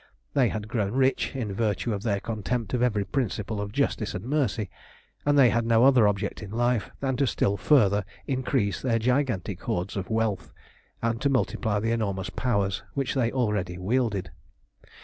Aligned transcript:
They 0.33 0.49
had 0.49 0.67
grown 0.67 0.93
rich 0.93 1.35
in 1.35 1.53
virtue 1.53 1.93
of 1.93 2.01
their 2.01 2.19
contempt 2.19 2.73
of 2.73 2.81
every 2.81 3.05
principle 3.05 3.61
of 3.61 3.71
justice 3.71 4.15
and 4.15 4.25
mercy, 4.25 4.71
and 5.27 5.37
they 5.37 5.51
had 5.51 5.63
no 5.63 5.85
other 5.85 6.07
object 6.07 6.41
in 6.41 6.49
life 6.49 6.89
than 7.01 7.17
to 7.17 7.27
still 7.27 7.55
further 7.55 8.03
increase 8.25 8.81
their 8.81 8.97
gigantic 8.97 9.61
hoards 9.61 9.95
of 9.95 10.09
wealth, 10.09 10.51
and 11.03 11.21
to 11.21 11.29
multiply 11.29 11.79
the 11.79 11.91
enormous 11.91 12.31
powers 12.31 12.81
which 12.95 13.13
they 13.13 13.31
already 13.31 13.77
wielded. 13.77 14.31